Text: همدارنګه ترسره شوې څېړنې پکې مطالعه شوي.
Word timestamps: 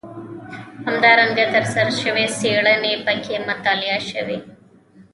همدارنګه 0.87 1.45
ترسره 1.53 1.91
شوې 2.01 2.25
څېړنې 2.37 2.93
پکې 3.05 3.35
مطالعه 3.49 3.99
شوي. 4.11 4.39